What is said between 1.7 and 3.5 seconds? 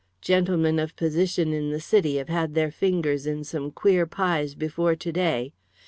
City have had their fingers in